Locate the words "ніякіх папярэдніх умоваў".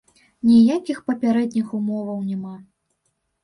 0.49-2.19